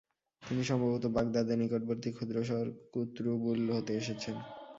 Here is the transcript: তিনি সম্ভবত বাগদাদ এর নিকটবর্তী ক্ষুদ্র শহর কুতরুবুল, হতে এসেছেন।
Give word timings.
তিনি 0.43 0.61
সম্ভবত 0.63 1.03
বাগদাদ 1.15 1.47
এর 1.49 1.57
নিকটবর্তী 1.61 2.09
ক্ষুদ্র 2.11 2.37
শহর 2.43 2.67
কুতরুবুল, 2.91 3.59
হতে 3.71 3.91
এসেছেন। 3.95 4.35